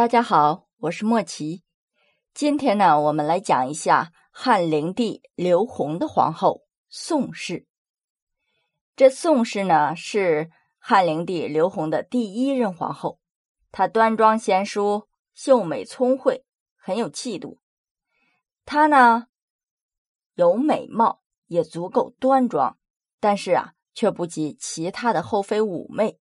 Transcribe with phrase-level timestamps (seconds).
[0.00, 1.62] 大家好，我是莫奇。
[2.32, 7.66] 今天呢，我们来讲一下汉灵帝刘宏的皇后宋氏。
[8.96, 13.20] 这宋氏呢，是汉灵帝刘宏的第一任皇后。
[13.72, 16.46] 她端庄贤淑、秀美聪慧，
[16.78, 17.60] 很有气度。
[18.64, 19.26] 她呢，
[20.32, 22.78] 有美貌，也足够端庄，
[23.20, 26.18] 但是啊，却不及其他的后妃妩媚。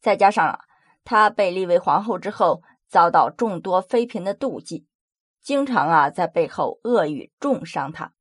[0.00, 0.64] 再加上，
[1.04, 2.62] 她被立为皇后之后。
[2.92, 4.86] 遭到众多妃嫔的妒忌，
[5.40, 8.12] 经常啊在背后恶语重伤他，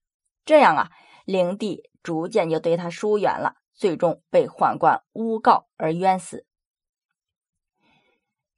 [0.46, 0.90] 这样啊
[1.26, 6.46] 灵帝逐渐就对他疏远了，最终被宦官诬告而冤死。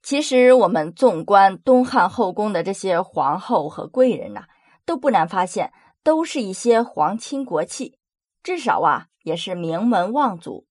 [0.02, 4.46] 其实我们纵观东汉后宫的这些皇后和贵人呐，
[4.86, 5.72] 都不难发现，
[6.04, 7.98] 都是一些皇亲国戚，
[8.40, 10.68] 至少啊也是名门望族，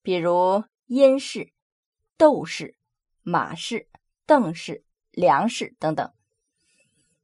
[0.00, 1.52] 比如殷氏、
[2.16, 2.76] 窦氏、
[3.24, 3.88] 马氏。
[4.26, 6.12] 邓氏、梁氏等等，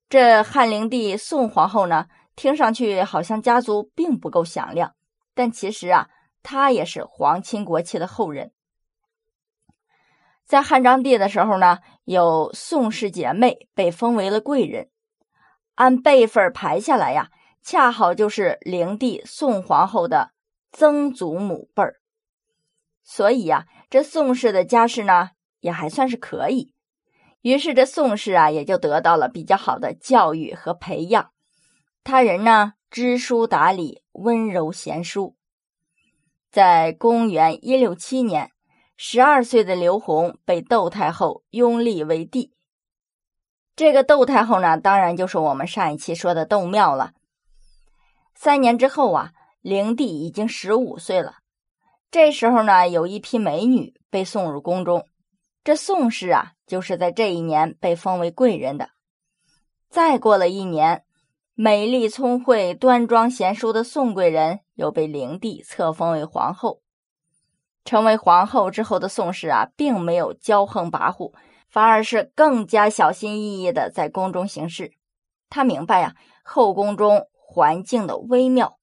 [0.09, 4.95] 这汉灵帝宋皇后呢，听上去好像家族并不够响亮，
[5.35, 6.09] 但其实啊，
[6.45, 8.53] 她也是皇亲国戚的后人。
[10.45, 14.91] 在汉章帝的时候呢，有宋氏姐妹被封为了贵人，
[15.75, 17.31] 按辈分排下来呀，
[17.63, 20.33] 恰好就是灵帝宋皇后的
[20.71, 22.01] 曾祖母辈儿，
[23.03, 26.72] 所以呀，这宋氏的家世呢，也还算是可以。
[27.43, 31.31] 于是，这宋氏啊，也就得到了比较好的教育和培养。
[32.05, 35.37] 他人呢，知书达理，温柔贤淑。
[36.51, 38.53] 在公元一六七年，
[38.97, 42.53] 十二岁的刘宏被窦太后拥立为帝。
[43.75, 47.13] 这个窦太后呢，当然就是我们上一期说的窦庙了。
[48.35, 51.37] 三年之后啊，灵帝已经十五岁了。
[52.11, 55.09] 这时候呢，有一批美女被送入宫中。
[55.65, 58.91] 这宋氏啊，就是在这一年被封为贵人的。
[59.89, 61.05] 再过了一年，
[61.55, 66.81] 美丽聪慧、端庄贤淑的宋贵人又被灵帝册封为皇后。
[67.85, 71.33] 成为皇后之后的宋氏啊，并没有骄横跋扈，
[71.69, 74.95] 反而是更加小心翼翼的在宫中行事。
[75.49, 78.79] 他明白呀，后宫中环境的微妙，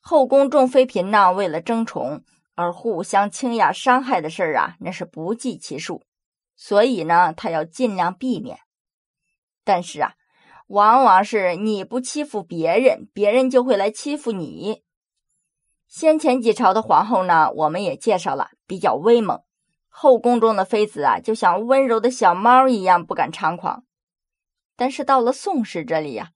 [0.00, 2.22] 后宫众妃嫔呢，为了争宠。
[2.54, 6.02] 而互相倾轧伤害的事儿啊，那是不计其数，
[6.56, 8.58] 所以呢，他要尽量避免。
[9.64, 10.14] 但是啊，
[10.68, 14.82] 往往是你不欺负别人，别人就会来欺负你。
[15.88, 19.42] 先前几朝的皇后呢，我们也介绍了，比较威猛，
[19.88, 23.84] 后宫中的妃子啊，就像温柔的小猫一样，不敢猖狂。
[24.74, 26.30] 但是到了宋氏这里呀，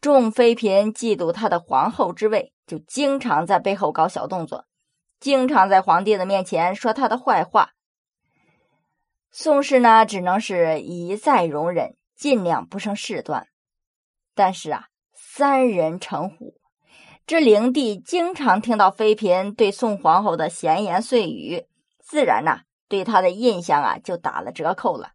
[0.00, 4.66] 众妃嫔嫉妒她的皇后之位，就经常在背后搞小动作。
[5.18, 7.72] 经常在皇帝的面前说他的坏话，
[9.32, 13.46] 宋氏呢只能是一再容忍，尽量不生事端。
[14.34, 16.54] 但是啊，三人成虎，
[17.26, 21.66] 这灵帝经常听到妃嫔对宋皇后的闲言碎语，
[22.00, 25.12] 自然呐对她的印象啊就打了折扣了。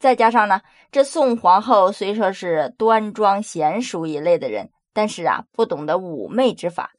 [0.00, 0.60] 再加上呢，
[0.90, 6.92] 这宋皇后虽说是端庄贤淑一类的人，但是啊不懂得妩媚之法。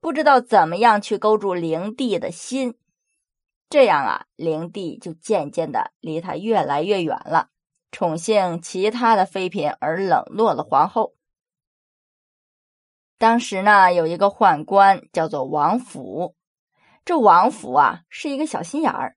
[0.00, 2.74] 不知道怎么样去勾住灵帝的心，
[3.70, 7.50] 这样啊，灵帝就渐渐的离他越来越远了，
[7.92, 11.14] 宠幸其他的妃嫔而冷落了皇后。
[13.16, 16.34] 当时呢，有一个宦官叫做王府，
[17.04, 19.16] 这王府啊是一个小心眼儿，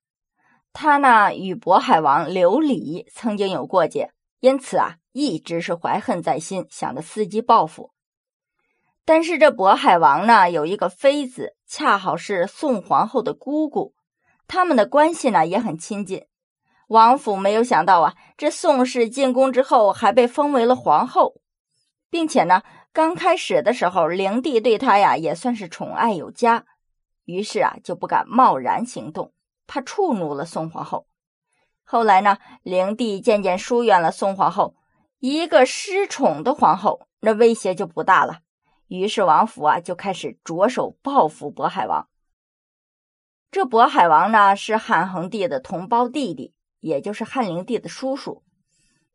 [0.72, 7.90] 他呢与渤海王刘礼曾经有过节，因此啊一直是怀恨在心，想着伺机报复。
[9.04, 13.94] 但是这渤海王呢，有一个妃子，恰好是宋皇后的姑姑，
[14.46, 16.26] 他们的关系呢也很亲近。
[16.88, 21.40] 王府没有想到啊，这宋氏进宫之后还被封为了皇后，
[22.10, 22.62] 并且呢，
[22.92, 26.66] 刚开始的时候，灵帝对她呀也算是宠爱有加，
[27.24, 29.32] 于是啊就不敢贸然行动，
[29.66, 31.06] 怕触怒了宋皇后。
[31.82, 34.74] 后来呢，灵帝渐渐疏远了宋皇后，
[35.20, 38.40] 一个失宠的皇后，那威胁就不大了。
[38.88, 42.08] 于是王府啊就开始着手报复渤海王。
[43.54, 48.42] 这渤海王呢是汉恒帝的同胞弟弟，也就是汉灵帝的叔叔。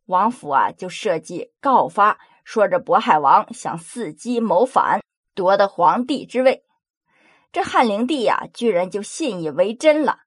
[0.06, 5.01] 王府啊就设计告发，说这渤海王想伺机谋反，
[5.36, 6.63] 夺得皇帝之位。
[7.51, 10.19] 这汉灵帝呀居然就信以为真了。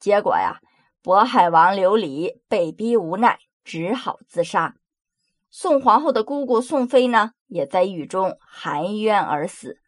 [0.00, 0.60] 结果呀，
[1.02, 4.76] 渤海王刘礼被逼无奈，只好自杀。
[5.50, 7.32] 宋皇后的姑姑宋妃呢？
[7.46, 9.82] 也在狱中含冤而死。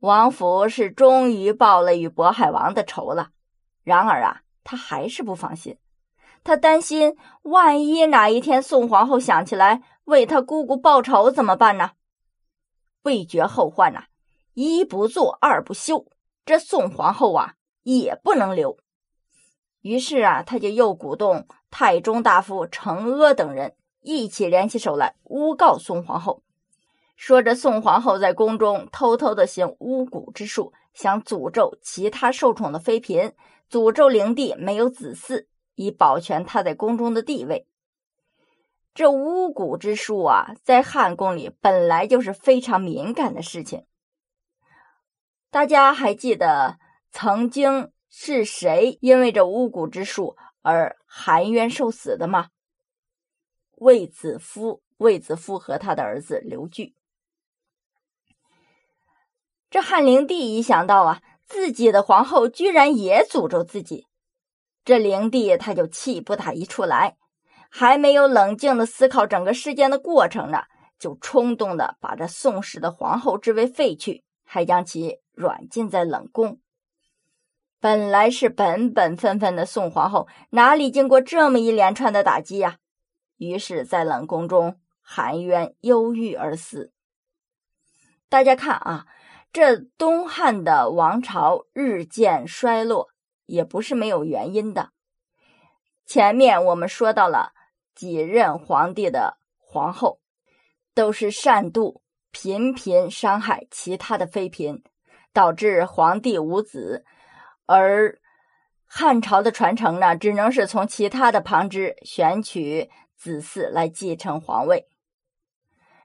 [0.00, 3.30] 王府是终于报了与渤海王的仇了。
[3.82, 5.76] 然而啊，他还是不放心。
[6.44, 11.90] 他担心万一哪一天宋皇后想起来为他姑姑报仇怎么办呢？
[13.02, 14.04] 为绝后患呐，
[14.54, 16.06] 一不做二不休，
[16.46, 18.78] 这宋皇后啊也不能留。
[19.80, 26.42] 于是啊，他就又鼓动太中大夫程阿等人一起联起手来诬告宋皇后。
[27.18, 33.34] 说着，宋皇后在宫中偷偷的行巫蛊之术，想诅咒其他受宠的妃嫔，
[33.68, 37.66] 诅咒灵帝没有子嗣，以保全她在宫中的地位。
[38.94, 43.84] 这巫蛊之术啊，在汉宫里本来就是非常敏感的事情。
[45.50, 46.78] 大家还记得
[47.10, 52.50] 曾经是谁因为这巫蛊之术而含冤受死的吗？
[53.74, 56.94] 卫子夫，卫子夫和他的儿子刘据。
[59.70, 64.06] 这汉灵帝一想到啊，自己的皇后居然也诅咒自己，
[64.82, 67.18] 这灵帝他就气不打一处来，
[67.68, 70.62] 还没有冷静的思考整个事件的过程呢，
[70.98, 76.58] 就冲动的把这宋氏的皇后之位废去，还将其软禁在冷宫。
[77.78, 82.78] 本来是本本分分的宋皇后，哪里经过这么一连串的打击呀？
[83.36, 86.90] 于是，在冷宫中含冤忧郁而死。
[88.30, 89.04] 大家看啊。
[89.52, 93.08] 这东汉的王朝日渐衰落，
[93.46, 94.90] 也不是没有原因的。
[96.04, 97.52] 前面我们说到了
[97.94, 100.20] 几任皇帝的皇后，
[100.94, 102.00] 都是善妒，
[102.30, 104.82] 频频伤害其他的妃嫔，
[105.32, 107.04] 导致皇帝无子，
[107.66, 108.18] 而
[108.86, 114.88] 汉朝的传承呢，只能是从其他的旁支选取子嗣来继承皇位。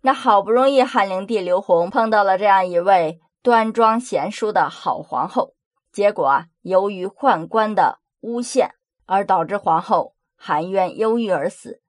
[0.02, 3.20] 那好不容易汉灵帝刘宏碰到了这样一位。
[3.44, 5.54] 端庄贤淑的好皇后，
[5.92, 8.74] 结果啊，由于宦官的诬陷，
[9.06, 11.82] 而导致皇后含冤忧郁而死。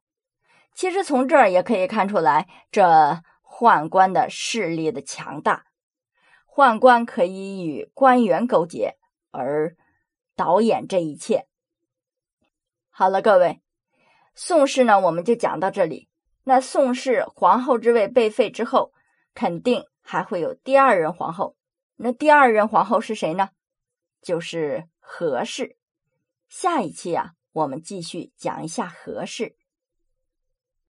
[0.75, 5.67] 其实从这儿也可以看出来，这宦官的势力的强大。
[6.45, 8.97] 宦官可以与官员勾结，
[9.31, 9.77] 而
[10.35, 11.47] 导演这一切。
[12.91, 13.63] 好了，各位，
[14.35, 16.09] 宋氏呢，我们就讲到这里。
[16.43, 18.93] 那宋氏皇后之位被废之后，
[19.35, 19.85] 肯定。
[20.05, 21.57] 还会有第二任皇后，
[21.97, 23.49] 那第二任皇后是谁呢？
[24.21, 25.77] 就是何氏。
[26.49, 29.57] 下一期啊，我们继续讲一下何氏。